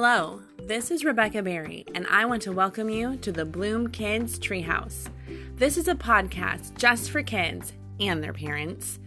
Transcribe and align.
Hello, 0.00 0.38
this 0.62 0.92
is 0.92 1.04
Rebecca 1.04 1.42
Berry, 1.42 1.84
and 1.92 2.06
I 2.06 2.24
want 2.24 2.42
to 2.42 2.52
welcome 2.52 2.88
you 2.88 3.16
to 3.16 3.32
the 3.32 3.44
Bloom 3.44 3.88
Kids 3.88 4.38
Treehouse. 4.38 5.08
This 5.56 5.76
is 5.76 5.88
a 5.88 5.96
podcast 5.96 6.76
just 6.76 7.10
for 7.10 7.20
kids 7.20 7.72
and 7.98 8.22
their 8.22 8.32
parents. 8.32 9.00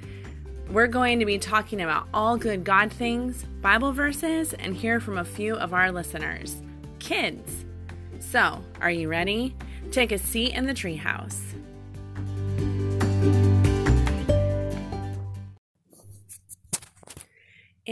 We're 0.69 0.87
going 0.87 1.19
to 1.19 1.25
be 1.25 1.37
talking 1.37 1.79
about 1.79 2.09
all 2.13 2.35
good 2.35 2.65
God 2.65 2.91
things, 2.91 3.45
Bible 3.61 3.93
verses, 3.93 4.51
and 4.51 4.75
hear 4.75 4.99
from 4.99 5.17
a 5.17 5.23
few 5.23 5.55
of 5.55 5.73
our 5.73 5.93
listeners 5.93 6.61
kids. 6.99 7.63
So, 8.19 8.61
are 8.81 8.91
you 8.91 9.07
ready? 9.07 9.55
Take 9.91 10.11
a 10.11 10.17
seat 10.17 10.53
in 10.53 10.65
the 10.65 10.73
treehouse. 10.73 11.50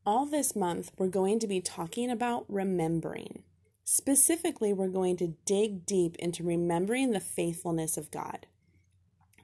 All 0.05 0.25
this 0.25 0.55
month, 0.55 0.91
we're 0.97 1.09
going 1.09 1.37
to 1.39 1.47
be 1.47 1.59
talking 1.59 2.09
about 2.09 2.45
remembering. 2.47 3.43
Specifically, 3.83 4.71
we're 4.71 4.87
going 4.87 5.17
to 5.17 5.35
dig 5.45 5.85
deep 5.85 6.15
into 6.15 6.43
remembering 6.43 7.11
the 7.11 7.19
faithfulness 7.19 7.97
of 7.97 8.09
God. 8.09 8.47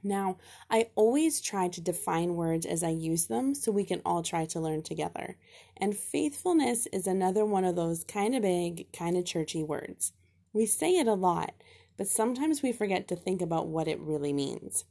Now, 0.06 0.36
I 0.70 0.90
always 0.94 1.40
try 1.40 1.68
to 1.68 1.80
define 1.80 2.34
words 2.34 2.66
as 2.66 2.82
I 2.82 2.90
use 2.90 3.26
them 3.26 3.54
so 3.54 3.72
we 3.72 3.84
can 3.84 4.02
all 4.04 4.22
try 4.22 4.44
to 4.44 4.60
learn 4.60 4.82
together. 4.82 5.38
And 5.78 5.96
faithfulness 5.96 6.86
is 6.92 7.06
another 7.06 7.46
one 7.46 7.64
of 7.64 7.74
those 7.74 8.04
kind 8.04 8.34
of 8.34 8.42
big, 8.42 8.92
kind 8.92 9.16
of 9.16 9.24
churchy 9.24 9.62
words. 9.62 10.12
We 10.52 10.66
say 10.66 10.98
it 10.98 11.08
a 11.08 11.14
lot, 11.14 11.54
but 11.96 12.06
sometimes 12.06 12.62
we 12.62 12.70
forget 12.70 13.08
to 13.08 13.16
think 13.16 13.40
about 13.40 13.68
what 13.68 13.88
it 13.88 13.98
really 13.98 14.34
means. 14.34 14.84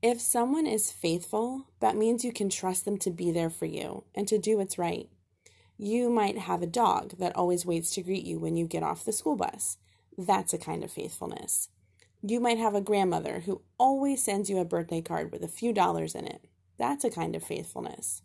If 0.00 0.20
someone 0.20 0.66
is 0.66 0.92
faithful, 0.92 1.66
that 1.80 1.96
means 1.96 2.24
you 2.24 2.32
can 2.32 2.50
trust 2.50 2.84
them 2.84 2.98
to 2.98 3.10
be 3.10 3.32
there 3.32 3.50
for 3.50 3.66
you 3.66 4.04
and 4.14 4.28
to 4.28 4.38
do 4.38 4.58
what's 4.58 4.78
right. 4.78 5.08
You 5.76 6.10
might 6.10 6.38
have 6.38 6.62
a 6.62 6.66
dog 6.66 7.18
that 7.18 7.34
always 7.34 7.66
waits 7.66 7.92
to 7.94 8.02
greet 8.02 8.24
you 8.24 8.38
when 8.38 8.56
you 8.56 8.68
get 8.68 8.84
off 8.84 9.04
the 9.04 9.12
school 9.12 9.34
bus. 9.34 9.78
That's 10.16 10.54
a 10.54 10.58
kind 10.58 10.84
of 10.84 10.92
faithfulness. 10.92 11.70
You 12.26 12.40
might 12.40 12.56
have 12.56 12.74
a 12.74 12.80
grandmother 12.80 13.40
who 13.40 13.60
always 13.76 14.22
sends 14.22 14.48
you 14.48 14.56
a 14.56 14.64
birthday 14.64 15.02
card 15.02 15.30
with 15.30 15.44
a 15.44 15.48
few 15.48 15.74
dollars 15.74 16.14
in 16.14 16.26
it. 16.26 16.46
That's 16.78 17.04
a 17.04 17.10
kind 17.10 17.36
of 17.36 17.42
faithfulness. 17.42 18.22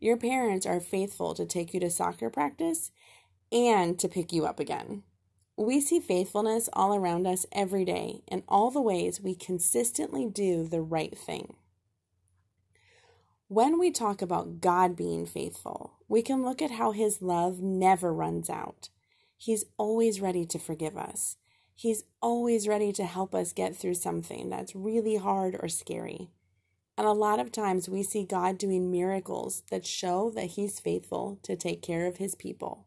Your 0.00 0.16
parents 0.16 0.66
are 0.66 0.80
faithful 0.80 1.34
to 1.34 1.46
take 1.46 1.72
you 1.72 1.78
to 1.78 1.88
soccer 1.88 2.30
practice 2.30 2.90
and 3.52 3.96
to 4.00 4.08
pick 4.08 4.32
you 4.32 4.44
up 4.44 4.58
again. 4.58 5.04
We 5.56 5.80
see 5.80 6.00
faithfulness 6.00 6.68
all 6.72 6.96
around 6.96 7.28
us 7.28 7.46
every 7.52 7.84
day 7.84 8.22
in 8.26 8.42
all 8.48 8.72
the 8.72 8.82
ways 8.82 9.20
we 9.20 9.36
consistently 9.36 10.26
do 10.26 10.66
the 10.66 10.82
right 10.82 11.16
thing. 11.16 11.54
When 13.46 13.78
we 13.78 13.92
talk 13.92 14.20
about 14.20 14.60
God 14.60 14.96
being 14.96 15.26
faithful, 15.26 15.92
we 16.08 16.22
can 16.22 16.42
look 16.42 16.60
at 16.60 16.72
how 16.72 16.90
His 16.90 17.22
love 17.22 17.60
never 17.60 18.12
runs 18.12 18.50
out. 18.50 18.88
He's 19.36 19.64
always 19.76 20.20
ready 20.20 20.44
to 20.46 20.58
forgive 20.58 20.96
us. 20.96 21.36
He's 21.74 22.04
always 22.22 22.68
ready 22.68 22.92
to 22.92 23.04
help 23.04 23.34
us 23.34 23.52
get 23.52 23.74
through 23.74 23.94
something 23.94 24.48
that's 24.48 24.76
really 24.76 25.16
hard 25.16 25.56
or 25.60 25.68
scary. 25.68 26.30
And 26.96 27.06
a 27.06 27.12
lot 27.12 27.40
of 27.40 27.50
times 27.50 27.88
we 27.88 28.04
see 28.04 28.24
God 28.24 28.58
doing 28.58 28.90
miracles 28.90 29.64
that 29.70 29.84
show 29.84 30.30
that 30.30 30.50
He's 30.52 30.78
faithful 30.78 31.40
to 31.42 31.56
take 31.56 31.82
care 31.82 32.06
of 32.06 32.18
His 32.18 32.36
people. 32.36 32.86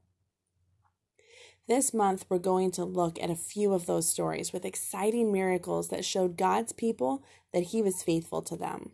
This 1.68 1.94
month, 1.94 2.26
we're 2.30 2.40
going 2.40 2.72
to 2.72 2.86
look 2.86 3.22
at 3.22 3.30
a 3.30 3.36
few 3.36 3.74
of 3.74 3.86
those 3.86 4.10
stories 4.10 4.54
with 4.54 4.64
exciting 4.64 5.34
miracles 5.34 5.90
that 5.90 6.06
showed 6.06 6.38
God's 6.38 6.72
people 6.72 7.26
that 7.52 7.64
He 7.64 7.82
was 7.82 8.04
faithful 8.04 8.42
to 8.44 8.56
them. 8.56 8.92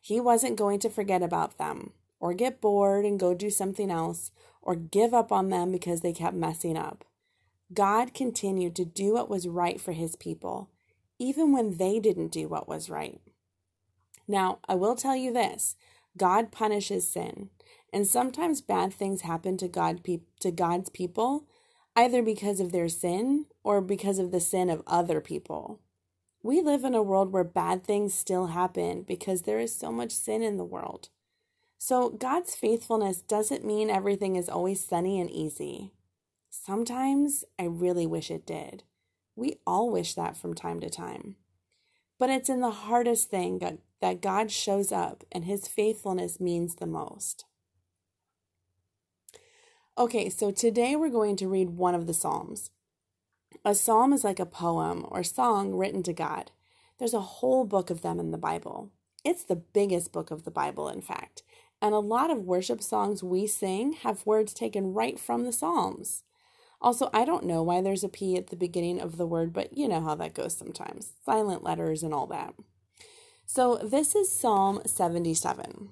He 0.00 0.20
wasn't 0.20 0.56
going 0.56 0.80
to 0.80 0.88
forget 0.88 1.22
about 1.22 1.58
them, 1.58 1.92
or 2.18 2.32
get 2.32 2.62
bored 2.62 3.04
and 3.04 3.20
go 3.20 3.34
do 3.34 3.50
something 3.50 3.90
else, 3.90 4.30
or 4.62 4.74
give 4.74 5.12
up 5.12 5.30
on 5.30 5.50
them 5.50 5.70
because 5.70 6.00
they 6.00 6.14
kept 6.14 6.34
messing 6.34 6.78
up. 6.78 7.04
God 7.72 8.14
continued 8.14 8.76
to 8.76 8.84
do 8.84 9.14
what 9.14 9.30
was 9.30 9.48
right 9.48 9.80
for 9.80 9.92
his 9.92 10.16
people, 10.16 10.70
even 11.18 11.52
when 11.52 11.76
they 11.78 11.98
didn't 11.98 12.32
do 12.32 12.48
what 12.48 12.68
was 12.68 12.90
right. 12.90 13.20
Now, 14.28 14.58
I 14.68 14.74
will 14.74 14.96
tell 14.96 15.16
you 15.16 15.32
this 15.32 15.76
God 16.16 16.52
punishes 16.52 17.08
sin, 17.08 17.50
and 17.92 18.06
sometimes 18.06 18.60
bad 18.60 18.92
things 18.92 19.22
happen 19.22 19.56
to, 19.58 19.68
God 19.68 20.04
pe- 20.04 20.20
to 20.40 20.50
God's 20.50 20.90
people, 20.90 21.46
either 21.96 22.22
because 22.22 22.60
of 22.60 22.72
their 22.72 22.88
sin 22.88 23.46
or 23.62 23.80
because 23.80 24.18
of 24.18 24.30
the 24.30 24.40
sin 24.40 24.70
of 24.70 24.82
other 24.86 25.20
people. 25.20 25.80
We 26.42 26.60
live 26.60 26.84
in 26.84 26.94
a 26.94 27.02
world 27.02 27.32
where 27.32 27.44
bad 27.44 27.84
things 27.84 28.12
still 28.12 28.48
happen 28.48 29.02
because 29.02 29.42
there 29.42 29.58
is 29.60 29.74
so 29.74 29.90
much 29.90 30.12
sin 30.12 30.42
in 30.42 30.58
the 30.58 30.64
world. 30.64 31.08
So, 31.78 32.10
God's 32.10 32.54
faithfulness 32.54 33.20
doesn't 33.20 33.64
mean 33.64 33.90
everything 33.90 34.36
is 34.36 34.48
always 34.48 34.84
sunny 34.84 35.20
and 35.20 35.30
easy. 35.30 35.90
Sometimes 36.62 37.44
I 37.58 37.64
really 37.64 38.06
wish 38.06 38.30
it 38.30 38.46
did. 38.46 38.84
We 39.34 39.56
all 39.66 39.90
wish 39.90 40.14
that 40.14 40.36
from 40.36 40.54
time 40.54 40.78
to 40.80 40.88
time. 40.88 41.34
But 42.16 42.30
it's 42.30 42.48
in 42.48 42.60
the 42.60 42.70
hardest 42.70 43.28
thing 43.28 43.60
that 44.00 44.22
God 44.22 44.52
shows 44.52 44.92
up 44.92 45.24
and 45.32 45.44
his 45.44 45.66
faithfulness 45.66 46.38
means 46.38 46.76
the 46.76 46.86
most. 46.86 47.44
Okay, 49.98 50.30
so 50.30 50.52
today 50.52 50.94
we're 50.94 51.10
going 51.10 51.36
to 51.36 51.48
read 51.48 51.70
one 51.70 51.94
of 51.94 52.06
the 52.06 52.14
Psalms. 52.14 52.70
A 53.64 53.74
psalm 53.74 54.12
is 54.12 54.24
like 54.24 54.38
a 54.38 54.46
poem 54.46 55.04
or 55.08 55.24
song 55.24 55.74
written 55.74 56.02
to 56.04 56.12
God. 56.12 56.52
There's 56.98 57.14
a 57.14 57.20
whole 57.20 57.64
book 57.64 57.90
of 57.90 58.02
them 58.02 58.20
in 58.20 58.30
the 58.30 58.38
Bible. 58.38 58.90
It's 59.24 59.42
the 59.44 59.56
biggest 59.56 60.12
book 60.12 60.30
of 60.30 60.44
the 60.44 60.52
Bible, 60.52 60.88
in 60.88 61.00
fact. 61.00 61.42
And 61.82 61.94
a 61.94 61.98
lot 61.98 62.30
of 62.30 62.44
worship 62.44 62.80
songs 62.80 63.24
we 63.24 63.48
sing 63.48 63.94
have 64.04 64.24
words 64.24 64.54
taken 64.54 64.94
right 64.94 65.18
from 65.18 65.44
the 65.44 65.52
Psalms. 65.52 66.22
Also, 66.80 67.10
I 67.12 67.24
don't 67.24 67.44
know 67.44 67.62
why 67.62 67.80
there's 67.80 68.04
a 68.04 68.08
P 68.08 68.36
at 68.36 68.48
the 68.48 68.56
beginning 68.56 69.00
of 69.00 69.16
the 69.16 69.26
word, 69.26 69.52
but 69.52 69.76
you 69.76 69.88
know 69.88 70.00
how 70.00 70.14
that 70.16 70.34
goes 70.34 70.56
sometimes 70.56 71.12
silent 71.24 71.62
letters 71.62 72.02
and 72.02 72.12
all 72.12 72.26
that. 72.26 72.54
So, 73.46 73.76
this 73.76 74.14
is 74.14 74.32
Psalm 74.32 74.80
77. 74.86 75.90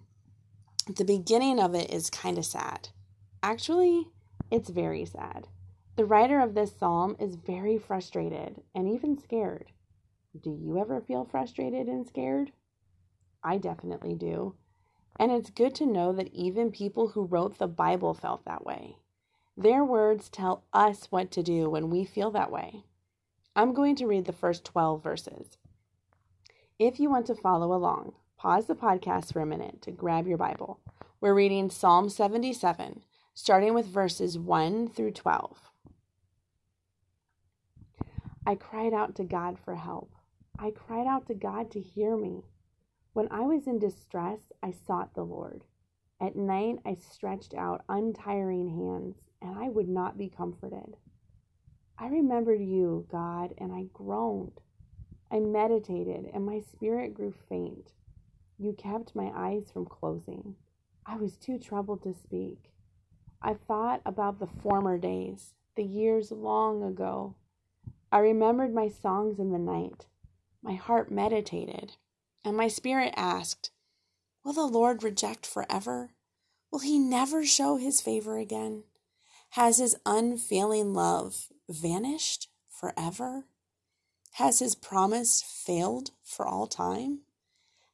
The 0.97 1.04
beginning 1.04 1.60
of 1.60 1.75
it 1.75 1.91
is 1.91 2.10
kind 2.10 2.38
of 2.38 2.44
sad. 2.44 2.88
Actually, 3.43 4.08
it's 4.50 4.70
very 4.70 5.05
sad. 5.05 5.49
The 5.96 6.05
writer 6.05 6.40
of 6.40 6.55
this 6.55 6.76
psalm 6.76 7.17
is 7.20 7.37
very 7.37 7.79
frustrated 7.79 8.62
and 8.75 8.88
even 8.88 9.19
scared. 9.19 9.70
Do 10.40 10.50
you 10.50 10.79
ever 10.79 11.00
feel 11.00 11.25
frustrated 11.25 11.87
and 11.87 12.06
scared? 12.06 12.52
I 13.44 13.58
definitely 13.58 14.14
do. 14.14 14.55
And 15.17 15.31
it's 15.31 15.50
good 15.50 15.75
to 15.76 15.87
know 15.87 16.12
that 16.12 16.32
even 16.32 16.70
people 16.70 17.08
who 17.08 17.26
wrote 17.26 17.58
the 17.58 17.67
Bible 17.67 18.14
felt 18.14 18.44
that 18.46 18.64
way. 18.64 18.96
Their 19.56 19.84
words 19.84 20.31
tell 20.31 20.64
us 20.72 21.08
what 21.10 21.31
to 21.32 21.43
do 21.43 21.69
when 21.69 21.90
we 21.90 22.06
feel 22.06 22.31
that 22.31 22.50
way. 22.50 22.84
I'm 23.54 23.75
going 23.75 23.96
to 23.96 24.06
read 24.06 24.25
the 24.25 24.32
first 24.32 24.64
12 24.64 25.02
verses. 25.02 25.58
If 26.78 26.99
you 26.99 27.10
want 27.10 27.26
to 27.26 27.34
follow 27.34 27.75
along, 27.75 28.14
pause 28.38 28.66
the 28.66 28.75
podcast 28.75 29.31
for 29.31 29.40
a 29.43 29.46
minute 29.46 29.82
to 29.82 29.90
grab 29.90 30.26
your 30.26 30.38
Bible. 30.38 30.81
We're 31.20 31.34
reading 31.34 31.69
Psalm 31.69 32.08
77, 32.08 33.02
starting 33.34 33.75
with 33.75 33.84
verses 33.84 34.38
1 34.38 34.88
through 34.88 35.12
12. 35.12 35.70
I 38.46 38.55
cried 38.55 38.94
out 38.94 39.14
to 39.16 39.22
God 39.22 39.58
for 39.62 39.75
help. 39.75 40.14
I 40.58 40.70
cried 40.70 41.06
out 41.06 41.26
to 41.26 41.34
God 41.34 41.70
to 41.72 41.81
hear 41.81 42.16
me. 42.16 42.44
When 43.12 43.28
I 43.31 43.40
was 43.40 43.66
in 43.66 43.78
distress, 43.78 44.40
I 44.62 44.70
sought 44.70 45.14
the 45.14 45.25
Lord. 45.25 45.64
At 46.19 46.37
night, 46.37 46.78
I 46.87 46.94
stretched 46.94 47.52
out 47.52 47.84
untiring 47.87 48.70
hands 48.70 49.31
and 49.43 49.59
I 49.59 49.69
would 49.69 49.89
not 49.89 50.17
be 50.17 50.29
comforted. 50.29 50.97
I 51.99 52.09
remembered 52.09 52.61
you, 52.61 53.06
God, 53.11 53.55
and 53.59 53.73
I 53.73 53.85
groaned. 53.93 54.61
I 55.31 55.41
meditated, 55.41 56.31
and 56.33 56.47
my 56.47 56.61
spirit 56.61 57.15
grew 57.15 57.35
faint. 57.49 57.93
You 58.59 58.73
kept 58.73 59.17
my 59.17 59.33
eyes 59.35 59.71
from 59.73 59.87
closing. 59.87 60.56
I 61.05 61.17
was 61.17 61.37
too 61.37 61.59
troubled 61.59 62.03
to 62.05 62.15
speak. 62.15 62.71
I 63.41 63.55
thought 63.55 64.03
about 64.06 64.39
the 64.39 64.47
former 64.47 64.99
days, 64.99 65.55
the 65.75 65.83
years 65.83 66.31
long 66.31 66.83
ago. 66.83 67.35
I 68.12 68.19
remembered 68.19 68.75
my 68.75 68.89
songs 68.89 69.39
in 69.39 69.50
the 69.53 69.59
night. 69.59 70.06
My 70.62 70.75
heart 70.75 71.11
meditated, 71.11 71.97
and 72.44 72.56
my 72.56 72.69
spirit 72.69 73.15
asked, 73.17 73.71
Will 74.44 74.53
the 74.53 74.67
Lord 74.67 75.03
reject 75.03 75.47
forever? 75.47 76.11
Will 76.71 76.81
he 76.81 76.99
never 76.99 77.44
show 77.44 77.77
his 77.77 78.00
favor 78.00 78.39
again? 78.39 78.85
Has 79.52 79.76
his 79.76 79.94
unfailing 80.06 80.94
love 80.94 81.49
vanished 81.69 82.49
forever? 82.70 83.44
Has 84.37 84.60
his 84.60 84.75
promise 84.75 85.43
failed 85.43 86.12
for 86.22 86.46
all 86.46 86.66
time? 86.66 87.20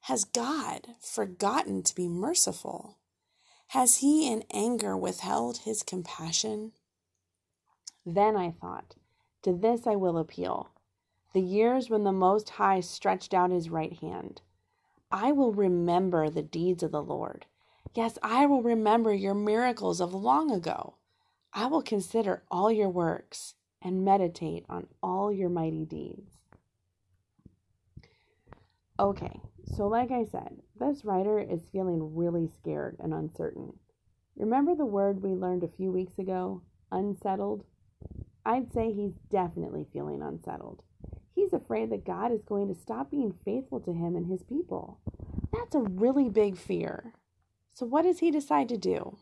Has 0.03 0.23
God 0.23 0.87
forgotten 1.01 1.83
to 1.83 1.95
be 1.97 2.07
merciful? 2.07 2.99
Has 3.71 3.97
he 3.97 4.31
in 4.31 4.45
anger 4.53 4.97
withheld 4.97 5.59
his 5.59 5.83
compassion? 5.83 6.75
Then 8.07 8.37
I 8.37 8.53
thought, 8.53 8.95
To 9.43 9.53
this 9.53 9.85
I 9.85 9.97
will 9.97 10.17
appeal 10.17 10.71
the 11.33 11.41
years 11.41 11.91
when 11.91 12.05
the 12.05 12.13
Most 12.13 12.51
High 12.51 12.79
stretched 12.79 13.35
out 13.35 13.51
his 13.51 13.69
right 13.69 13.99
hand. 13.99 14.43
I 15.11 15.33
will 15.33 15.53
remember 15.53 16.31
the 16.31 16.41
deeds 16.41 16.85
of 16.85 16.93
the 16.93 17.03
Lord. 17.03 17.47
Yes, 17.95 18.17
I 18.23 18.47
will 18.47 18.63
remember 18.63 19.13
your 19.13 19.35
miracles 19.35 20.01
of 20.01 20.15
long 20.15 20.53
ago. 20.53 20.95
I 21.53 21.67
will 21.67 21.83
consider 21.83 22.43
all 22.51 22.71
your 22.71 22.89
works 22.89 23.55
and 23.83 24.05
meditate 24.05 24.65
on 24.69 24.87
all 25.03 25.33
your 25.33 25.49
mighty 25.49 25.85
deeds. 25.85 26.39
Okay, 29.01 29.41
so 29.77 29.87
like 29.87 30.11
I 30.11 30.25
said, 30.25 30.57
this 30.79 31.05
writer 31.05 31.39
is 31.39 31.69
feeling 31.71 32.17
really 32.17 32.49
scared 32.61 32.97
and 32.99 33.15
uncertain. 33.15 33.75
Remember 34.37 34.75
the 34.75 34.87
word 34.87 35.23
we 35.23 35.31
learned 35.31 35.63
a 35.63 35.69
few 35.77 35.93
weeks 35.93 36.19
ago? 36.19 36.63
Unsettled? 36.91 37.65
I'd 38.45 38.73
say 38.73 38.93
he's 38.93 39.15
definitely 39.31 39.87
feeling 39.93 40.23
unsettled. 40.23 40.83
He's 41.35 41.53
afraid 41.53 41.91
that 41.91 42.05
God 42.05 42.33
is 42.33 42.43
going 42.43 42.67
to 42.69 42.81
stop 42.81 43.11
being 43.11 43.35
faithful 43.45 43.79
to 43.81 43.93
him 43.93 44.17
and 44.17 44.27
his 44.27 44.43
people. 44.43 44.99
That's 45.53 45.75
a 45.75 45.81
really 45.81 46.29
big 46.29 46.57
fear. 46.57 47.15
So, 47.73 47.87
what 47.87 48.03
does 48.03 48.19
he 48.19 48.31
decide 48.31 48.69
to 48.71 48.77
do? 48.77 49.19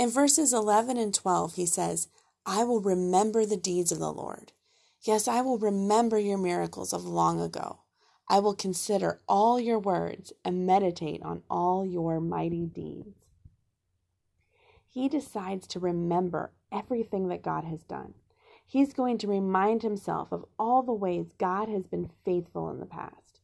In 0.00 0.08
verses 0.08 0.54
11 0.54 0.96
and 0.96 1.12
12, 1.12 1.56
he 1.56 1.66
says, 1.66 2.08
I 2.46 2.64
will 2.64 2.80
remember 2.80 3.44
the 3.44 3.58
deeds 3.58 3.92
of 3.92 3.98
the 3.98 4.10
Lord. 4.10 4.52
Yes, 5.02 5.28
I 5.28 5.42
will 5.42 5.58
remember 5.58 6.18
your 6.18 6.38
miracles 6.38 6.94
of 6.94 7.04
long 7.04 7.38
ago. 7.38 7.80
I 8.26 8.38
will 8.38 8.54
consider 8.54 9.20
all 9.28 9.60
your 9.60 9.78
words 9.78 10.32
and 10.42 10.66
meditate 10.66 11.20
on 11.22 11.42
all 11.50 11.84
your 11.84 12.18
mighty 12.18 12.64
deeds. 12.64 13.26
He 14.88 15.06
decides 15.06 15.66
to 15.66 15.78
remember 15.78 16.52
everything 16.72 17.28
that 17.28 17.42
God 17.42 17.64
has 17.64 17.82
done. 17.82 18.14
He's 18.66 18.94
going 18.94 19.18
to 19.18 19.28
remind 19.28 19.82
himself 19.82 20.32
of 20.32 20.46
all 20.58 20.82
the 20.82 20.94
ways 20.94 21.34
God 21.36 21.68
has 21.68 21.86
been 21.86 22.08
faithful 22.24 22.70
in 22.70 22.80
the 22.80 22.86
past, 22.86 23.40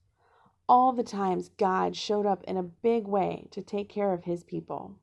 all 0.66 0.94
the 0.94 1.04
times 1.04 1.50
God 1.58 1.94
showed 1.94 2.24
up 2.24 2.42
in 2.44 2.56
a 2.56 2.62
big 2.62 3.06
way 3.06 3.46
to 3.50 3.60
take 3.60 3.90
care 3.90 4.14
of 4.14 4.24
his 4.24 4.42
people. 4.42 4.96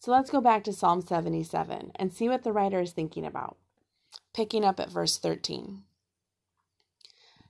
So 0.00 0.12
let's 0.12 0.30
go 0.30 0.40
back 0.40 0.64
to 0.64 0.72
Psalm 0.72 1.02
77 1.02 1.92
and 1.94 2.10
see 2.10 2.26
what 2.26 2.42
the 2.42 2.52
writer 2.52 2.80
is 2.80 2.92
thinking 2.92 3.26
about. 3.26 3.58
Picking 4.32 4.64
up 4.64 4.80
at 4.80 4.90
verse 4.90 5.18
13. 5.18 5.82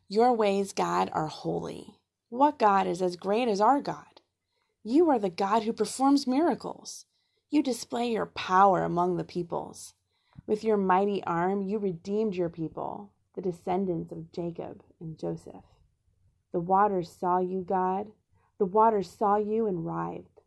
Your 0.09 0.33
ways, 0.33 0.73
God, 0.73 1.11
are 1.13 1.29
holy. 1.29 1.95
What 2.29 2.59
God 2.59 2.89
is 2.89 3.03
as 3.03 3.15
great 3.15 3.47
as 3.47 3.61
our 3.61 3.81
God? 3.81 4.21
You 4.83 5.09
are 5.11 5.19
the 5.21 5.31
God 5.31 5.63
who 5.63 5.73
performs 5.73 6.27
miracles. 6.27 7.05
You 7.51 7.63
display 7.63 8.11
your 8.11 8.27
power 8.27 8.83
among 8.83 9.17
the 9.17 9.23
peoples. 9.23 9.95
With 10.45 10.65
your 10.65 10.77
mighty 10.77 11.23
arm, 11.23 11.63
you 11.63 11.79
redeemed 11.79 12.35
your 12.35 12.49
people, 12.49 13.13
the 13.37 13.43
descendants 13.43 14.11
of 14.11 14.33
Jacob 14.33 14.83
and 15.01 15.17
Joseph. 15.17 15.63
The 16.51 16.59
waters 16.59 17.17
saw 17.17 17.39
you, 17.39 17.63
God. 17.63 18.09
The 18.59 18.67
waters 18.67 19.09
saw 19.09 19.37
you 19.37 19.69
and 19.69 19.87
writhed. 19.87 20.40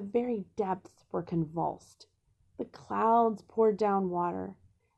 The 0.00 0.06
very 0.06 0.46
depths 0.56 1.04
were 1.12 1.22
convulsed. 1.22 2.06
The 2.56 2.64
clouds 2.64 3.42
poured 3.42 3.76
down 3.76 4.08
water. 4.08 4.56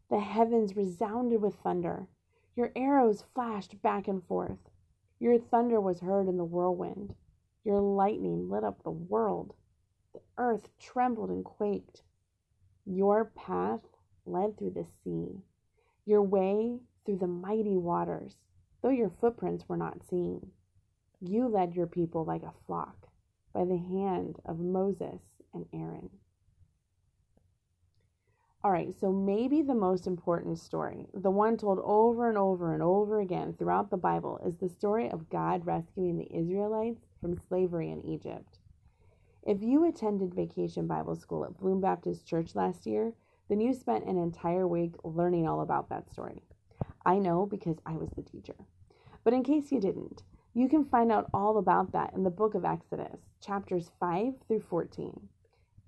The 0.09 0.21
heavens 0.21 0.77
resounded 0.77 1.43
with 1.43 1.57
thunder. 1.57 2.07
Your 2.55 2.71
arrows 2.77 3.21
flashed 3.21 3.83
back 3.83 4.07
and 4.07 4.23
forth. 4.23 4.71
Your 5.19 5.41
thunder 5.41 5.81
was 5.81 5.99
heard 5.99 6.29
in 6.29 6.37
the 6.37 6.45
whirlwind. 6.45 7.17
Your 7.65 7.81
lightning 7.81 8.49
lit 8.49 8.63
up 8.63 8.85
the 8.85 8.93
world. 8.93 9.55
The 10.13 10.21
earth 10.39 10.71
trembled 10.79 11.31
and 11.31 11.45
quaked. 11.45 12.05
Your 12.85 13.25
path 13.25 13.89
led 14.25 14.57
through 14.57 14.71
the 14.71 14.85
sea, 14.85 15.43
your 16.05 16.23
way 16.23 16.79
through 17.05 17.17
the 17.17 17.27
mighty 17.27 17.77
waters, 17.77 18.37
though 18.83 18.91
your 18.91 19.11
footprints 19.11 19.69
were 19.69 19.77
not 19.77 20.05
seen. 20.05 20.53
You 21.21 21.49
led 21.49 21.75
your 21.75 21.89
people 21.89 22.25
like 22.25 22.45
a 22.45 22.55
flock 22.69 23.02
by 23.53 23.65
the 23.65 23.79
hand 23.79 24.37
of 24.45 24.59
Moses 24.59 25.21
and 25.53 25.67
Aaron. 25.73 26.11
All 28.65 28.71
right, 28.71 28.95
so 29.01 29.11
maybe 29.11 29.61
the 29.61 29.75
most 29.75 30.07
important 30.07 30.59
story, 30.59 31.07
the 31.13 31.33
one 31.33 31.57
told 31.57 31.81
over 31.83 32.29
and 32.29 32.39
over 32.39 32.73
and 32.73 32.83
over 32.83 33.21
again 33.21 33.55
throughout 33.59 33.91
the 33.91 33.97
Bible, 33.97 34.41
is 34.47 34.57
the 34.57 34.69
story 34.69 35.11
of 35.11 35.29
God 35.29 35.67
rescuing 35.67 36.17
the 36.17 36.33
Israelites 36.33 37.01
from 37.21 37.37
slavery 37.49 37.91
in 37.91 38.07
Egypt. 38.07 38.59
If 39.43 39.63
you 39.63 39.85
attended 39.85 40.35
Vacation 40.35 40.87
Bible 40.87 41.17
School 41.17 41.45
at 41.45 41.59
Bloom 41.59 41.81
Baptist 41.81 42.25
Church 42.25 42.55
last 42.55 42.87
year, 42.87 43.13
then 43.49 43.61
you 43.61 43.75
spent 43.75 44.07
an 44.07 44.17
entire 44.17 44.69
week 44.69 44.95
learning 45.03 45.49
all 45.49 45.61
about 45.61 45.89
that 45.89 46.09
story. 46.09 46.45
I 47.05 47.19
know 47.19 47.47
because 47.47 47.79
I 47.85 47.95
was 47.95 48.11
the 48.11 48.23
teacher. 48.23 48.55
But 49.25 49.35
in 49.35 49.43
case 49.43 49.73
you 49.73 49.81
didn't, 49.81 50.23
you 50.55 50.69
can 50.69 50.85
find 50.85 51.11
out 51.11 51.31
all 51.33 51.57
about 51.57 51.93
that 51.93 52.13
in 52.13 52.25
the 52.25 52.31
book 52.31 52.55
of 52.55 52.65
Exodus, 52.65 53.33
chapters 53.41 53.91
5 53.99 54.35
through 54.47 54.61
14. 54.61 55.29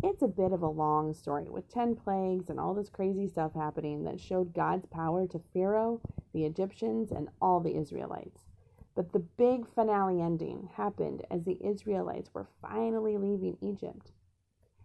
It's 0.03 0.23
a 0.23 0.29
bit 0.29 0.53
of 0.53 0.63
a 0.63 0.69
long 0.69 1.13
story 1.13 1.51
with 1.51 1.69
10 1.69 1.97
plagues 1.97 2.49
and 2.49 2.59
all 2.59 2.73
this 2.73 2.89
crazy 2.89 3.29
stuff 3.29 3.53
happening 3.55 4.05
that 4.05 4.21
showed 4.21 4.55
God's 4.55 4.87
power 4.87 5.27
to 5.27 5.43
Pharaoh, 5.53 6.01
the 6.33 6.47
Egyptians, 6.47 7.11
and 7.11 7.29
all 7.43 7.61
the 7.61 7.77
Israelites. 7.77 8.47
But 8.95 9.13
the 9.13 9.19
big 9.19 9.67
finale 9.67 10.23
ending 10.23 10.71
happened 10.75 11.27
as 11.31 11.45
the 11.45 11.59
Israelites 11.63 12.33
were 12.33 12.49
finally 12.63 13.19
leaving 13.19 13.59
Egypt. 13.61 14.13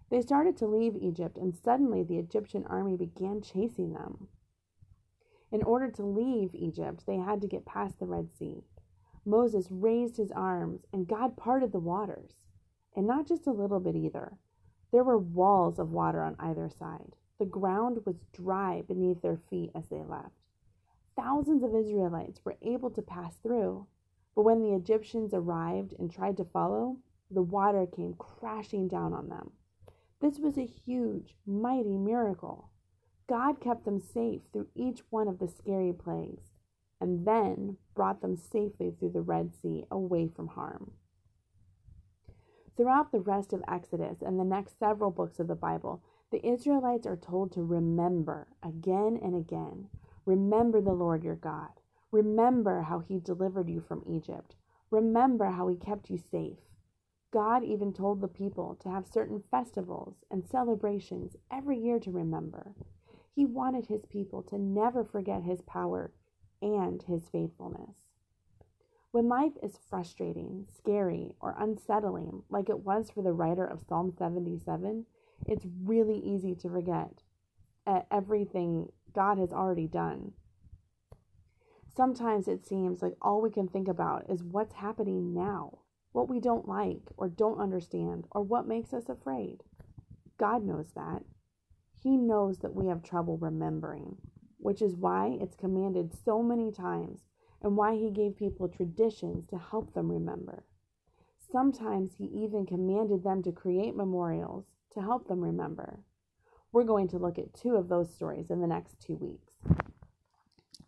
They 0.09 0.21
started 0.21 0.57
to 0.57 0.67
leave 0.67 0.97
Egypt, 0.97 1.37
and 1.37 1.55
suddenly 1.55 2.03
the 2.03 2.17
Egyptian 2.17 2.65
army 2.65 2.97
began 2.97 3.41
chasing 3.41 3.93
them. 3.93 4.27
In 5.53 5.63
order 5.63 5.89
to 5.91 6.03
leave 6.03 6.53
Egypt, 6.53 7.05
they 7.07 7.17
had 7.17 7.39
to 7.41 7.47
get 7.47 7.65
past 7.65 7.99
the 7.99 8.05
Red 8.07 8.29
Sea. 8.31 8.63
Moses 9.25 9.69
raised 9.69 10.17
his 10.17 10.31
arms, 10.31 10.85
and 10.93 11.07
God 11.07 11.37
parted 11.37 11.71
the 11.71 11.79
waters. 11.79 12.45
And 12.95 13.05
not 13.05 13.27
just 13.27 13.47
a 13.47 13.51
little 13.51 13.79
bit 13.79 13.95
either. 13.95 14.37
There 14.91 15.03
were 15.03 15.17
walls 15.17 15.79
of 15.79 15.91
water 15.91 16.21
on 16.21 16.35
either 16.39 16.69
side. 16.69 17.15
The 17.37 17.45
ground 17.45 18.05
was 18.05 18.25
dry 18.33 18.81
beneath 18.81 19.21
their 19.21 19.37
feet 19.37 19.71
as 19.75 19.87
they 19.89 20.03
left. 20.03 20.35
Thousands 21.15 21.63
of 21.63 21.75
Israelites 21.75 22.43
were 22.43 22.57
able 22.61 22.89
to 22.91 23.01
pass 23.01 23.37
through, 23.37 23.87
but 24.35 24.43
when 24.43 24.61
the 24.61 24.73
Egyptians 24.73 25.33
arrived 25.33 25.93
and 25.99 26.11
tried 26.11 26.37
to 26.37 26.45
follow, 26.45 26.97
the 27.29 27.41
water 27.41 27.85
came 27.85 28.13
crashing 28.15 28.87
down 28.87 29.13
on 29.13 29.29
them. 29.29 29.51
This 30.21 30.39
was 30.39 30.57
a 30.57 30.65
huge, 30.65 31.35
mighty 31.45 31.97
miracle. 31.97 32.69
God 33.27 33.61
kept 33.61 33.85
them 33.85 33.99
safe 33.99 34.41
through 34.51 34.67
each 34.75 35.01
one 35.09 35.27
of 35.27 35.39
the 35.39 35.47
scary 35.47 35.93
plagues, 35.93 36.48
and 37.01 37.25
then 37.25 37.77
brought 37.95 38.21
them 38.21 38.35
safely 38.35 38.91
through 38.91 39.11
the 39.11 39.21
Red 39.21 39.51
Sea 39.61 39.85
away 39.89 40.27
from 40.27 40.47
harm. 40.47 40.91
Throughout 42.75 43.11
the 43.11 43.19
rest 43.19 43.51
of 43.51 43.63
Exodus 43.67 44.21
and 44.21 44.39
the 44.39 44.45
next 44.45 44.79
several 44.79 45.11
books 45.11 45.39
of 45.39 45.47
the 45.47 45.55
Bible, 45.55 46.01
the 46.31 46.45
Israelites 46.47 47.05
are 47.05 47.17
told 47.17 47.51
to 47.51 47.63
remember 47.63 48.47
again 48.63 49.19
and 49.21 49.35
again. 49.35 49.89
Remember 50.25 50.79
the 50.79 50.93
Lord 50.93 51.23
your 51.23 51.35
God. 51.35 51.81
Remember 52.11 52.83
how 52.83 52.99
he 52.99 53.19
delivered 53.19 53.69
you 53.69 53.81
from 53.81 54.03
Egypt. 54.07 54.55
Remember 54.91 55.45
how 55.45 55.67
he 55.67 55.75
kept 55.75 56.09
you 56.09 56.17
safe. 56.17 56.57
God 57.31 57.63
even 57.63 57.93
told 57.93 58.21
the 58.21 58.27
people 58.27 58.75
to 58.81 58.89
have 58.89 59.05
certain 59.05 59.43
festivals 59.51 60.15
and 60.31 60.47
celebrations 60.47 61.35
every 61.51 61.77
year 61.77 61.99
to 61.99 62.11
remember. 62.11 62.73
He 63.35 63.45
wanted 63.45 63.87
his 63.87 64.05
people 64.05 64.41
to 64.43 64.57
never 64.57 65.03
forget 65.03 65.43
his 65.43 65.61
power 65.61 66.11
and 66.61 67.03
his 67.03 67.29
faithfulness. 67.31 67.95
When 69.11 69.27
life 69.27 69.53
is 69.63 69.79
frustrating, 69.89 70.67
scary, 70.77 71.35
or 71.41 71.55
unsettling, 71.57 72.43
like 72.49 72.69
it 72.69 72.85
was 72.85 73.09
for 73.09 73.23
the 73.23 73.33
writer 73.33 73.65
of 73.65 73.81
Psalm 73.87 74.13
77, 74.17 75.05
it's 75.47 75.65
really 75.83 76.17
easy 76.19 76.53
to 76.55 76.69
forget 76.69 77.23
everything 78.11 78.89
God 79.15 79.39
has 79.39 79.51
already 79.51 79.87
done. 79.87 80.33
Sometimes 81.95 82.47
it 82.47 82.67
seems 82.67 83.01
like 83.01 83.15
all 83.19 83.41
we 83.41 83.49
can 83.49 83.67
think 83.67 83.87
about 83.87 84.29
is 84.29 84.43
what's 84.43 84.75
happening 84.75 85.33
now, 85.33 85.79
what 86.11 86.29
we 86.29 86.39
don't 86.39 86.67
like 86.67 87.09
or 87.17 87.27
don't 87.29 87.59
understand, 87.59 88.25
or 88.29 88.43
what 88.43 88.67
makes 88.67 88.93
us 88.93 89.09
afraid. 89.09 89.63
God 90.37 90.63
knows 90.63 90.91
that. 90.95 91.23
He 92.03 92.15
knows 92.15 92.59
that 92.59 92.75
we 92.75 92.87
have 92.87 93.01
trouble 93.01 93.37
remembering, 93.37 94.17
which 94.59 94.81
is 94.81 94.95
why 94.95 95.37
it's 95.41 95.55
commanded 95.55 96.11
so 96.25 96.43
many 96.43 96.71
times 96.71 97.21
and 97.61 97.75
why 97.75 97.95
He 97.95 98.11
gave 98.11 98.37
people 98.37 98.67
traditions 98.67 99.47
to 99.47 99.57
help 99.57 99.93
them 99.93 100.11
remember. 100.11 100.63
Sometimes 101.51 102.11
He 102.17 102.25
even 102.25 102.65
commanded 102.65 103.23
them 103.23 103.41
to 103.43 103.51
create 103.51 103.95
memorials 103.95 104.65
to 104.93 105.01
help 105.01 105.27
them 105.27 105.41
remember. 105.41 105.99
We're 106.71 106.83
going 106.83 107.07
to 107.09 107.17
look 107.17 107.39
at 107.39 107.53
two 107.53 107.75
of 107.75 107.89
those 107.89 108.13
stories 108.13 108.51
in 108.51 108.61
the 108.61 108.67
next 108.67 108.99
two 109.01 109.15
weeks. 109.15 109.53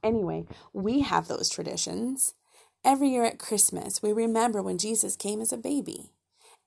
Anyway, 0.03 0.45
we 0.73 1.01
have 1.01 1.27
those 1.27 1.49
traditions. 1.49 2.33
Every 2.83 3.09
year 3.09 3.25
at 3.25 3.39
Christmas, 3.39 4.01
we 4.01 4.11
remember 4.11 4.61
when 4.61 4.77
Jesus 4.77 5.15
came 5.15 5.41
as 5.41 5.53
a 5.53 5.57
baby. 5.57 6.11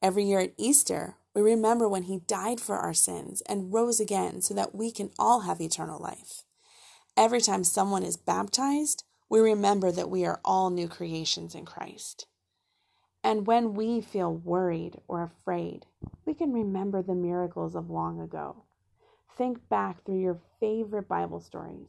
Every 0.00 0.24
year 0.24 0.40
at 0.40 0.54
Easter, 0.56 1.16
we 1.34 1.42
remember 1.42 1.88
when 1.88 2.04
he 2.04 2.20
died 2.20 2.60
for 2.60 2.76
our 2.76 2.94
sins 2.94 3.42
and 3.48 3.72
rose 3.72 3.98
again 3.98 4.40
so 4.40 4.54
that 4.54 4.74
we 4.74 4.92
can 4.92 5.10
all 5.18 5.40
have 5.40 5.60
eternal 5.60 6.00
life. 6.00 6.44
Every 7.16 7.40
time 7.40 7.62
someone 7.62 8.02
is 8.02 8.16
baptized, 8.16 9.04
we 9.28 9.38
remember 9.38 9.92
that 9.92 10.10
we 10.10 10.24
are 10.24 10.40
all 10.44 10.70
new 10.70 10.88
creations 10.88 11.54
in 11.54 11.64
Christ. 11.64 12.26
And 13.22 13.46
when 13.46 13.74
we 13.74 14.00
feel 14.00 14.34
worried 14.34 15.00
or 15.06 15.22
afraid, 15.22 15.86
we 16.26 16.34
can 16.34 16.52
remember 16.52 17.02
the 17.02 17.14
miracles 17.14 17.76
of 17.76 17.88
long 17.88 18.20
ago. 18.20 18.64
Think 19.36 19.68
back 19.68 20.04
through 20.04 20.20
your 20.20 20.40
favorite 20.60 21.08
Bible 21.08 21.40
stories. 21.40 21.86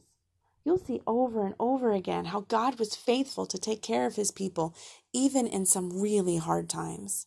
You'll 0.64 0.78
see 0.78 1.00
over 1.06 1.44
and 1.44 1.54
over 1.60 1.92
again 1.92 2.26
how 2.26 2.40
God 2.40 2.78
was 2.78 2.96
faithful 2.96 3.46
to 3.46 3.58
take 3.58 3.82
care 3.82 4.06
of 4.06 4.16
his 4.16 4.30
people, 4.30 4.74
even 5.12 5.46
in 5.46 5.66
some 5.66 6.00
really 6.00 6.38
hard 6.38 6.68
times. 6.68 7.26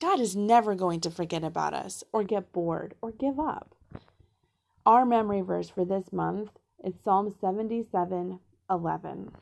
God 0.00 0.18
is 0.18 0.34
never 0.34 0.74
going 0.74 1.00
to 1.00 1.10
forget 1.10 1.44
about 1.44 1.74
us 1.74 2.04
or 2.12 2.24
get 2.24 2.52
bored 2.52 2.94
or 3.00 3.10
give 3.10 3.38
up. 3.38 3.74
Our 4.84 5.06
memory 5.06 5.40
verse 5.40 5.70
for 5.70 5.84
this 5.84 6.12
month 6.12 6.50
is 6.84 6.94
Psalm 7.02 7.34
77 7.40 8.40
11. 8.70 9.32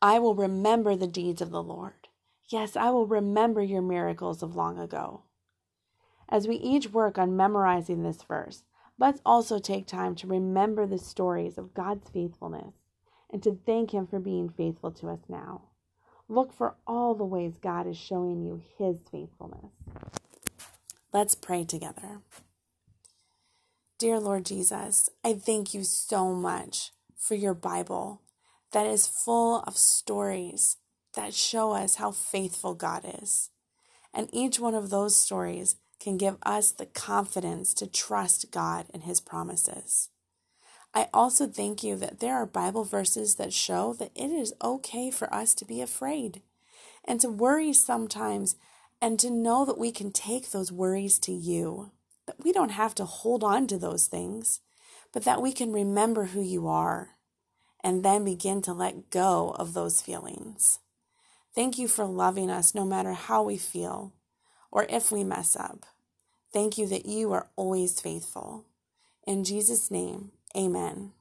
I 0.00 0.18
will 0.18 0.34
remember 0.34 0.96
the 0.96 1.06
deeds 1.06 1.40
of 1.40 1.50
the 1.50 1.62
Lord. 1.62 2.08
Yes, 2.48 2.76
I 2.76 2.90
will 2.90 3.06
remember 3.06 3.62
your 3.62 3.82
miracles 3.82 4.42
of 4.42 4.56
long 4.56 4.78
ago. 4.78 5.22
As 6.28 6.48
we 6.48 6.56
each 6.56 6.90
work 6.90 7.18
on 7.18 7.36
memorizing 7.36 8.02
this 8.02 8.22
verse, 8.22 8.64
let's 8.98 9.20
also 9.24 9.58
take 9.58 9.86
time 9.86 10.14
to 10.16 10.26
remember 10.26 10.86
the 10.86 10.98
stories 10.98 11.56
of 11.56 11.74
God's 11.74 12.08
faithfulness 12.10 12.74
and 13.30 13.42
to 13.42 13.58
thank 13.64 13.92
Him 13.92 14.06
for 14.06 14.18
being 14.18 14.48
faithful 14.48 14.90
to 14.92 15.08
us 15.08 15.20
now. 15.28 15.62
Look 16.28 16.52
for 16.52 16.74
all 16.86 17.14
the 17.14 17.24
ways 17.24 17.58
God 17.62 17.86
is 17.86 17.96
showing 17.96 18.42
you 18.42 18.62
His 18.76 18.98
faithfulness. 19.10 19.72
Let's 21.12 21.34
pray 21.34 21.64
together. 21.64 22.20
Dear 24.02 24.18
Lord 24.18 24.46
Jesus, 24.46 25.08
I 25.22 25.34
thank 25.34 25.74
you 25.74 25.84
so 25.84 26.34
much 26.34 26.90
for 27.16 27.36
your 27.36 27.54
Bible 27.54 28.20
that 28.72 28.84
is 28.84 29.06
full 29.06 29.60
of 29.60 29.76
stories 29.76 30.78
that 31.14 31.34
show 31.34 31.70
us 31.70 31.94
how 31.94 32.10
faithful 32.10 32.74
God 32.74 33.04
is. 33.22 33.50
And 34.12 34.28
each 34.32 34.58
one 34.58 34.74
of 34.74 34.90
those 34.90 35.14
stories 35.14 35.76
can 36.00 36.16
give 36.16 36.36
us 36.42 36.72
the 36.72 36.86
confidence 36.86 37.72
to 37.74 37.86
trust 37.86 38.50
God 38.50 38.86
and 38.92 39.04
His 39.04 39.20
promises. 39.20 40.08
I 40.92 41.08
also 41.14 41.46
thank 41.46 41.84
you 41.84 41.94
that 41.94 42.18
there 42.18 42.34
are 42.34 42.44
Bible 42.44 42.82
verses 42.82 43.36
that 43.36 43.52
show 43.52 43.92
that 44.00 44.10
it 44.16 44.32
is 44.32 44.52
okay 44.64 45.12
for 45.12 45.32
us 45.32 45.54
to 45.54 45.64
be 45.64 45.80
afraid 45.80 46.42
and 47.04 47.20
to 47.20 47.28
worry 47.28 47.72
sometimes 47.72 48.56
and 49.00 49.16
to 49.20 49.30
know 49.30 49.64
that 49.64 49.78
we 49.78 49.92
can 49.92 50.10
take 50.10 50.50
those 50.50 50.72
worries 50.72 51.20
to 51.20 51.30
you. 51.30 51.92
That 52.26 52.42
we 52.44 52.52
don't 52.52 52.70
have 52.70 52.94
to 52.96 53.04
hold 53.04 53.42
on 53.42 53.66
to 53.68 53.78
those 53.78 54.06
things, 54.06 54.60
but 55.12 55.24
that 55.24 55.42
we 55.42 55.52
can 55.52 55.72
remember 55.72 56.26
who 56.26 56.40
you 56.40 56.68
are 56.68 57.16
and 57.82 58.04
then 58.04 58.24
begin 58.24 58.62
to 58.62 58.72
let 58.72 59.10
go 59.10 59.54
of 59.58 59.74
those 59.74 60.00
feelings. 60.00 60.78
Thank 61.54 61.78
you 61.78 61.88
for 61.88 62.04
loving 62.04 62.50
us 62.50 62.74
no 62.74 62.84
matter 62.84 63.12
how 63.12 63.42
we 63.42 63.58
feel 63.58 64.12
or 64.70 64.86
if 64.88 65.12
we 65.12 65.24
mess 65.24 65.56
up. 65.56 65.84
Thank 66.52 66.78
you 66.78 66.86
that 66.88 67.06
you 67.06 67.32
are 67.32 67.48
always 67.56 68.00
faithful. 68.00 68.64
In 69.26 69.44
Jesus' 69.44 69.90
name, 69.90 70.32
amen. 70.56 71.12